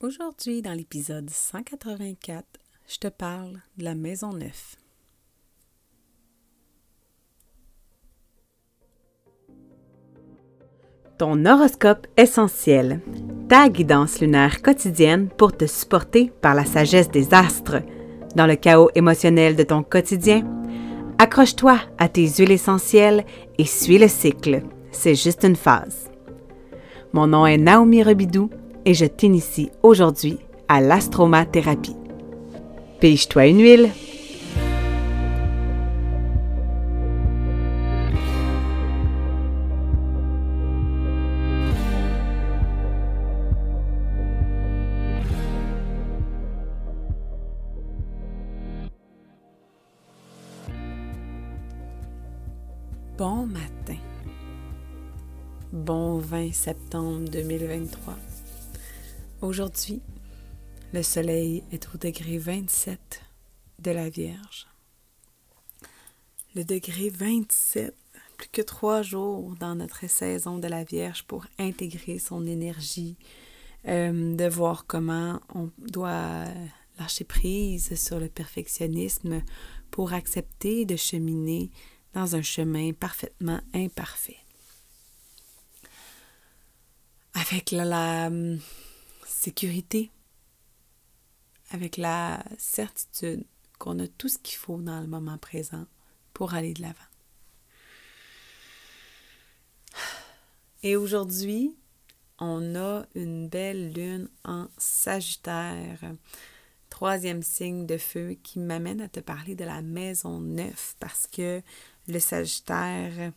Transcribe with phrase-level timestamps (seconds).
[0.00, 2.44] Aujourd'hui, dans l'épisode 184,
[2.86, 4.76] je te parle de la maison neuve.
[11.18, 13.00] Ton horoscope essentiel,
[13.48, 17.82] ta guidance lunaire quotidienne pour te supporter par la sagesse des astres.
[18.36, 20.46] Dans le chaos émotionnel de ton quotidien,
[21.18, 23.26] accroche-toi à tes huiles essentielles
[23.58, 24.62] et suis le cycle.
[24.92, 26.08] C'est juste une phase.
[27.12, 28.48] Mon nom est Naomi Rebidou
[28.84, 30.38] et je t'initie aujourd'hui
[30.68, 31.96] à l'astromathérapie.
[33.00, 33.90] Pige-toi une huile.
[53.18, 53.98] Bon matin.
[55.72, 58.14] Bon 20 septembre 2023.
[59.40, 60.02] Aujourd'hui,
[60.92, 63.22] le soleil est au degré 27
[63.78, 64.66] de la Vierge.
[66.56, 67.94] Le degré 27,
[68.36, 73.16] plus que trois jours dans notre saison de la Vierge pour intégrer son énergie,
[73.86, 76.46] euh, de voir comment on doit
[76.98, 79.44] lâcher prise sur le perfectionnisme
[79.92, 81.70] pour accepter de cheminer
[82.12, 84.38] dans un chemin parfaitement imparfait.
[87.34, 88.30] Avec la
[89.28, 90.10] sécurité,
[91.70, 93.44] avec la certitude
[93.78, 95.86] qu'on a tout ce qu'il faut dans le moment présent
[96.32, 96.94] pour aller de l'avant.
[100.82, 101.76] Et aujourd'hui,
[102.38, 106.00] on a une belle lune en Sagittaire,
[106.88, 111.62] troisième signe de feu qui m'amène à te parler de la maison neuf parce que
[112.06, 113.32] le Sagittaire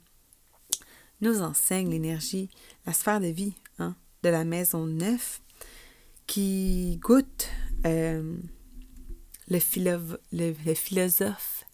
[1.20, 2.50] nous enseigne l'énergie,
[2.86, 5.42] la sphère de vie hein, de la maison neuf
[6.31, 7.49] qui goûte
[7.85, 8.37] euh,
[9.49, 9.59] le,
[10.31, 11.65] le, philosophe,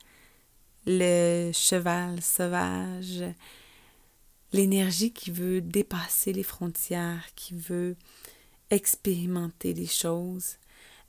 [0.88, 3.24] le cheval sauvage,
[4.54, 7.98] l'énergie qui veut dépasser les frontières, qui veut
[8.72, 10.56] expérimenter des choses.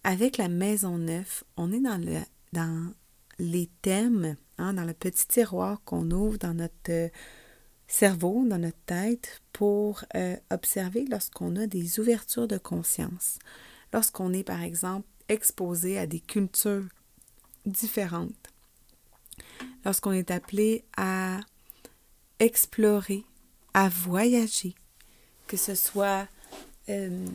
[0.04, 2.18] Avec la maison neuve, on est dans, le,
[2.52, 2.92] dans
[3.38, 7.10] les thèmes, hein, dans le petit tiroir qu'on ouvre dans notre
[7.88, 13.40] cerveau, dans notre tête, pour euh, observer lorsqu'on a des ouvertures de conscience,
[13.92, 16.86] lorsqu'on est par exemple exposé à des cultures
[17.66, 18.52] différentes,
[19.84, 21.40] lorsqu'on est appelé à
[22.38, 23.24] explorer,
[23.74, 24.76] à voyager,
[25.46, 26.28] que ce soit
[26.88, 27.26] euh,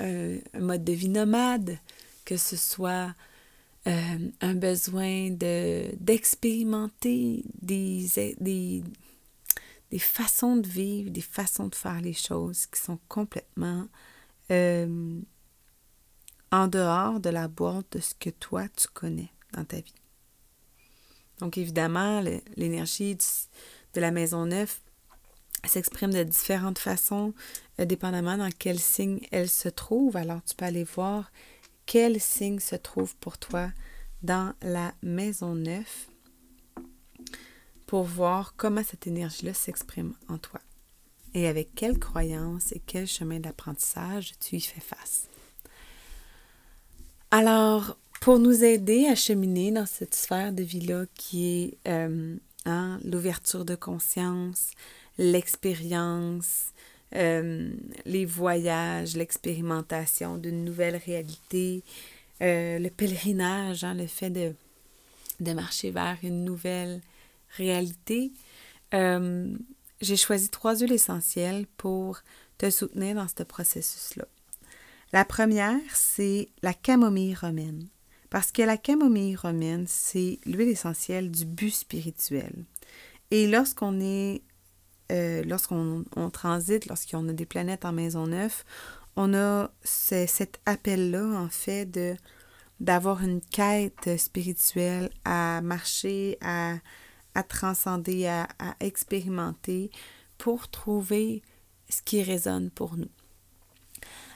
[0.00, 1.78] un, mode de vie nomade,
[2.24, 3.14] que ce soit
[3.86, 8.08] euh, un besoin d'expérimenter des,
[8.40, 8.82] des,
[9.94, 13.86] des façons de vivre, des façons de faire les choses qui sont complètement
[14.50, 15.20] euh,
[16.50, 19.94] en dehors de la boîte de ce que toi tu connais dans ta vie.
[21.38, 22.20] Donc évidemment,
[22.56, 23.16] l'énergie
[23.94, 24.74] de la maison neuve
[25.64, 27.32] s'exprime de différentes façons,
[27.78, 30.16] euh, dépendamment dans quel signe elle se trouve.
[30.16, 31.30] Alors tu peux aller voir
[31.86, 33.70] quel signe se trouve pour toi
[34.24, 36.08] dans la maison neuve
[37.94, 40.58] pour voir comment cette énergie-là s'exprime en toi
[41.32, 45.28] et avec quelles croyances et quel chemin d'apprentissage tu y fais face.
[47.30, 52.34] Alors, pour nous aider à cheminer dans cette sphère de vie-là qui est euh,
[52.64, 54.72] hein, l'ouverture de conscience,
[55.16, 56.72] l'expérience,
[57.14, 57.70] euh,
[58.06, 61.84] les voyages, l'expérimentation d'une nouvelle réalité,
[62.42, 64.52] euh, le pèlerinage, hein, le fait de,
[65.38, 67.00] de marcher vers une nouvelle
[67.56, 68.32] réalité,
[68.94, 69.56] euh,
[70.00, 72.20] j'ai choisi trois huiles essentielles pour
[72.58, 74.26] te soutenir dans ce processus-là.
[75.12, 77.88] La première, c'est la camomille romaine.
[78.30, 82.52] Parce que la camomille romaine, c'est l'huile essentielle du but spirituel.
[83.30, 84.42] Et lorsqu'on est,
[85.12, 88.64] euh, lorsqu'on on transite, lorsqu'on a des planètes en maison neuve,
[89.16, 92.16] on a cet appel-là, en fait, de
[92.80, 96.74] d'avoir une quête spirituelle à marcher, à,
[97.34, 98.48] à transcender, à,
[98.80, 99.90] expérimenter
[100.38, 101.42] pour trouver
[101.88, 103.10] ce qui résonne pour nous.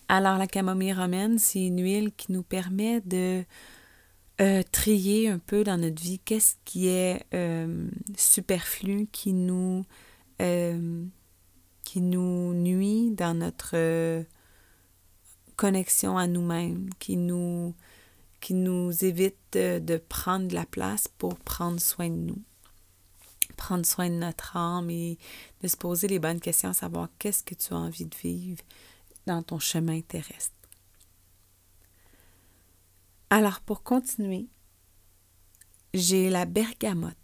[0.09, 3.45] Alors la camomille romaine, c'est une huile qui nous permet de
[4.41, 9.85] euh, trier un peu dans notre vie qu'est-ce qui est euh, superflu, qui nous,
[10.41, 11.05] euh,
[11.85, 14.25] qui nous nuit dans notre
[15.57, 17.75] connexion à nous-mêmes, qui nous,
[18.41, 22.43] qui nous évite de prendre de la place pour prendre soin de nous
[23.59, 25.19] prendre soin de notre âme et
[25.63, 28.63] de se poser les bonnes questions, savoir qu'est-ce que tu as envie de vivre
[29.27, 30.55] dans ton chemin terrestre.
[33.29, 34.47] Alors, pour continuer,
[35.93, 37.15] j'ai la bergamote.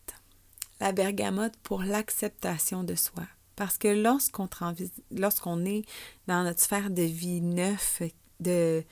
[0.81, 3.25] La bergamote pour l'acceptation de soi.
[3.57, 5.85] Parce que lorsqu'on est
[6.27, 8.03] dans notre sphère de vie neuf,
[8.41, 8.85] de,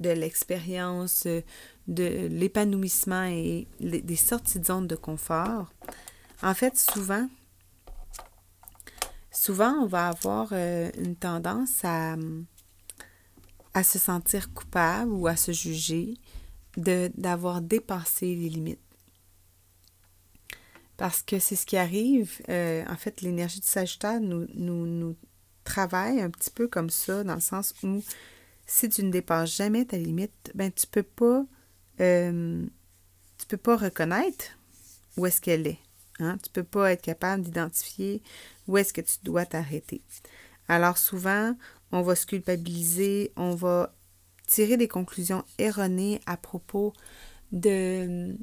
[0.00, 1.26] de l'expérience,
[1.86, 5.72] de l'épanouissement et des sorties de zone de confort,
[6.42, 7.28] en fait, souvent,
[9.30, 12.16] souvent, on va avoir euh, une tendance à,
[13.82, 16.14] se sentir coupable ou à se juger
[16.76, 18.78] d'avoir dépassé les limites.
[20.96, 22.40] Parce que c'est ce qui arrive.
[22.48, 25.16] Euh, en fait, l'énergie du Sagittaire nous, nous
[25.64, 28.02] travaille un petit peu comme ça, dans le sens où
[28.66, 31.44] si tu ne dépasses jamais ta limite, ben tu peux pas
[32.00, 32.64] euh,
[33.38, 34.44] tu peux pas reconnaître
[35.16, 35.78] où est-ce qu'elle est.
[36.18, 36.38] Hein?
[36.42, 38.22] Tu peux pas être capable d'identifier
[38.66, 40.02] où est-ce que tu dois t'arrêter.
[40.68, 41.56] Alors souvent,
[41.92, 43.94] on va se culpabiliser, on va
[44.46, 46.92] tirer des conclusions erronées à propos
[47.52, 48.36] de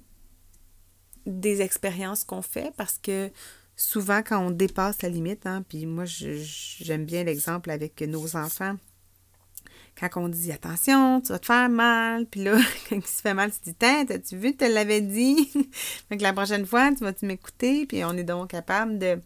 [1.27, 3.29] des expériences qu'on fait parce que
[3.75, 8.77] souvent quand on dépasse la limite, hein, puis moi j'aime bien l'exemple avec nos enfants,
[9.99, 12.57] quand on dit attention, tu vas te faire mal, puis là,
[12.89, 15.51] quand il se fait mal, tu dis Tiens, t'as-tu vu, tu l'avais dit?
[16.11, 17.85] donc la prochaine fois, tu vas-tu m'écouter?
[17.85, 19.19] Puis on est donc capable de,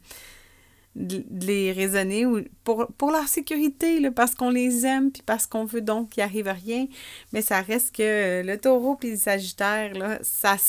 [0.96, 2.26] de, les raisonner
[2.64, 6.48] pour, pour leur sécurité, parce qu'on les aime, puis parce qu'on veut donc qu'il arrive
[6.48, 6.88] rien.
[7.34, 10.58] Mais ça reste que le taureau puis le sagittaire, là, ça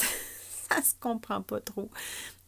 [0.69, 1.89] ça se comprend pas trop.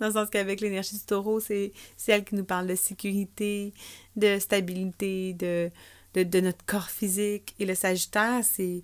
[0.01, 1.73] Dans le sens qu'avec l'énergie du taureau, c'est
[2.07, 3.73] elle qui nous parle de sécurité,
[4.17, 5.71] de stabilité, de,
[6.15, 7.55] de, notre corps physique.
[7.59, 8.83] Et le sagittaire, c'est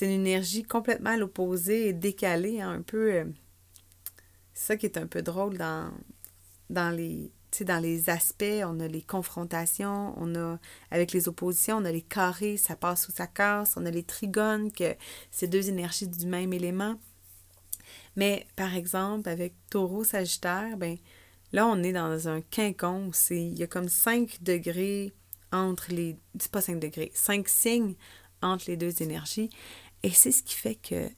[0.00, 3.12] une énergie complètement à l'opposé et décalée, hein, un peu.
[3.12, 3.24] Euh,
[4.54, 5.90] c'est ça qui est un peu drôle dans,
[6.90, 10.58] les aspects, on a les confrontations, on a
[10.90, 14.04] avec les oppositions, on a les carrés, ça passe ou ça casse, on a les
[14.04, 14.94] trigones, que
[15.30, 16.96] c'est deux énergies du même élément.
[18.16, 20.96] Mais par exemple, avec taureau, sagittaire, ben
[21.52, 23.10] là, on est dans un quincon.
[23.30, 25.12] Il y a comme 5 degrés
[25.54, 26.16] entre les.
[26.38, 27.94] C'est pas 5 degrés, 5 signes
[28.42, 29.50] entre les deux énergies.
[30.02, 31.08] Et c'est ce qui fait que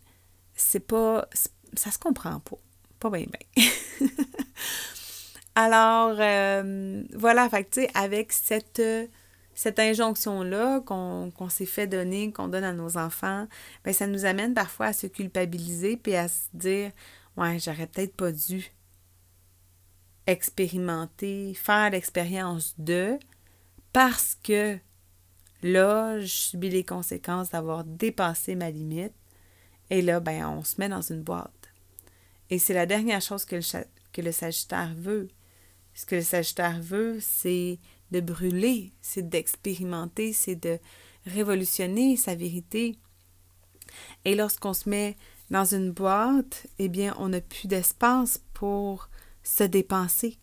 [0.54, 1.28] c'est pas.
[1.74, 2.58] Ça se comprend pas.
[3.00, 3.66] Pas bien, bien.
[5.54, 8.82] Alors, euh, voilà, fait tu sais, avec cette
[9.56, 13.48] cette injonction-là qu'on s'est fait donner, qu'on donne à nos enfants,
[13.84, 16.92] bien, ça nous amène parfois à se culpabiliser puis à se dire
[17.38, 18.70] Ouais, j'aurais peut-être pas dû
[20.26, 23.18] expérimenter, faire l'expérience de,
[23.96, 24.76] parce que
[25.62, 29.14] là, je subis les conséquences d'avoir dépassé ma limite.
[29.88, 31.72] Et là, ben, on se met dans une boîte.
[32.50, 33.62] Et c'est la dernière chose que le,
[34.12, 35.28] que le Sagittaire veut.
[35.94, 37.78] Ce que le Sagittaire veut, c'est
[38.10, 40.78] de brûler, c'est d'expérimenter, c'est de
[41.24, 42.98] révolutionner sa vérité.
[44.26, 45.16] Et lorsqu'on se met
[45.48, 49.08] dans une boîte, eh bien, on n'a plus d'espace pour
[49.42, 50.36] se dépenser.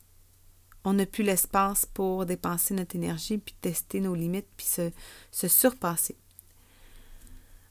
[0.86, 4.92] On n'a plus l'espace pour dépenser notre énergie, puis tester nos limites, puis se,
[5.32, 6.18] se surpasser.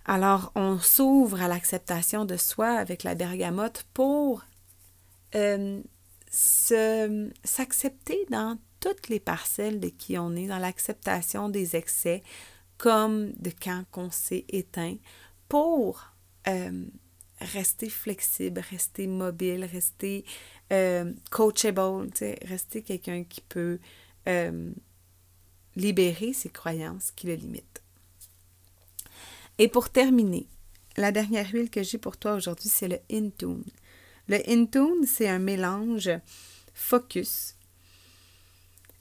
[0.05, 4.43] Alors, on s'ouvre à l'acceptation de soi avec la bergamote pour
[5.35, 5.81] euh,
[6.31, 12.23] s'accepter dans toutes les parcelles de qui on est, dans l'acceptation des excès,
[12.79, 14.97] comme de quand on s'est éteint,
[15.49, 16.09] pour
[16.49, 16.85] euh,
[17.41, 20.25] rester flexible, rester mobile, rester
[20.73, 22.09] euh, coachable,
[22.45, 23.79] rester quelqu'un qui peut
[24.29, 24.71] euh,
[25.77, 27.83] libérer ses croyances qui le limitent.
[29.59, 30.47] Et pour terminer,
[30.97, 33.65] la dernière huile que j'ai pour toi aujourd'hui, c'est le Intune.
[34.29, 36.11] Le Intune, c'est un mélange
[36.75, 37.55] focus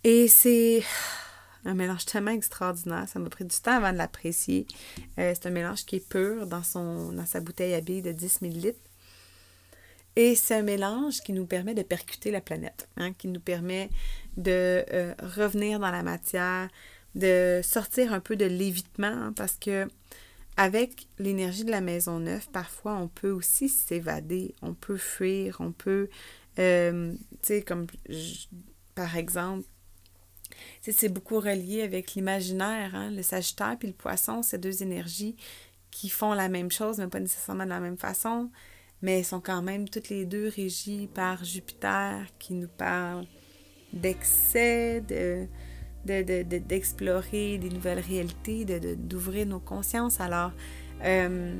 [0.03, 0.83] et c'est
[1.65, 3.07] un mélange tellement extraordinaire.
[3.07, 4.65] Ça m'a pris du temps avant de l'apprécier.
[5.19, 8.11] Euh, c'est un mélange qui est pur dans, son, dans sa bouteille à billes de
[8.11, 8.73] 10 ml.
[10.15, 13.89] Et c'est un mélange qui nous permet de percuter la planète, hein, qui nous permet
[14.37, 16.67] de euh, revenir dans la matière,
[17.15, 19.87] de sortir un peu de l'évitement, hein, parce que
[20.57, 25.71] avec l'énergie de la maison neuve, parfois on peut aussi s'évader, on peut fuir, on
[25.71, 26.09] peut,
[26.59, 27.87] euh, tu sais, comme
[28.95, 29.65] par exemple,
[30.81, 33.11] c'est beaucoup relié avec l'imaginaire, hein?
[33.11, 35.35] le Sagittaire puis le Poisson, ces deux énergies
[35.89, 38.49] qui font la même chose, mais pas nécessairement de la même façon,
[39.01, 43.25] mais sont quand même toutes les deux régies par Jupiter qui nous parle
[43.93, 45.48] d'excès, de,
[46.05, 48.65] d'explorer des nouvelles réalités,
[48.96, 50.20] d'ouvrir nos consciences.
[50.20, 50.51] Alors,
[51.03, 51.53] euh,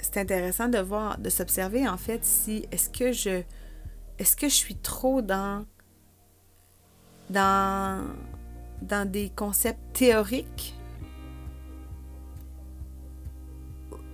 [0.00, 3.42] c'est intéressant de voir, de s'observer en fait si est-ce que je
[4.18, 5.64] est-ce que je suis trop dans
[7.30, 8.06] dans,
[8.82, 10.74] dans des concepts théoriques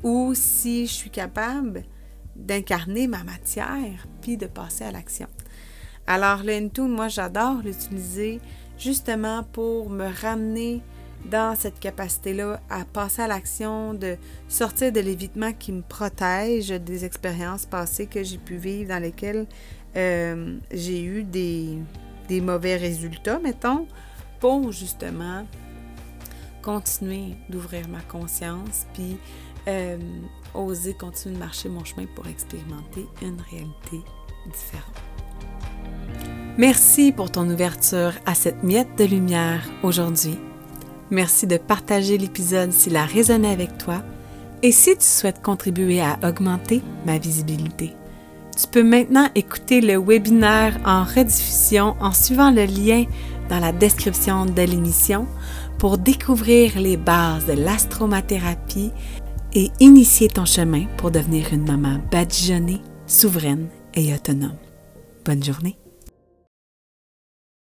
[0.03, 1.85] ou si je suis capable
[2.37, 5.29] d'incarner ma matière puis de passer à l'action.
[6.07, 8.41] Alors le Intune, moi j'adore l'utiliser
[8.79, 10.83] justement pour me ramener
[11.31, 14.17] dans cette capacité-là à passer à l'action, de
[14.49, 19.47] sortir de l'évitement qui me protège des expériences passées que j'ai pu vivre dans lesquelles
[19.97, 21.79] euh, j'ai eu des,
[22.29, 23.87] des mauvais résultats, mettons,
[24.39, 25.47] pour justement
[26.63, 29.17] continuer d'ouvrir ma conscience, puis
[29.69, 29.99] euh,
[30.55, 34.01] oser continuer de marcher mon chemin pour expérimenter une réalité
[34.51, 34.95] différente.
[36.59, 40.39] Merci pour ton ouverture à cette miette de lumière aujourd'hui.
[41.11, 44.03] Merci de partager l'épisode s'il a résonné avec toi
[44.63, 47.95] et si tu souhaites contribuer à augmenter ma visibilité.
[48.57, 53.05] Tu peux maintenant écouter le webinaire en rediffusion en suivant le lien
[53.51, 55.27] dans la description de l'émission
[55.79, 58.93] pour découvrir les bases de l'astromathérapie
[59.57, 64.59] et initier ton chemin pour devenir une maman badigeonnée, souveraine et autonome.
[65.25, 65.79] Bonne journée!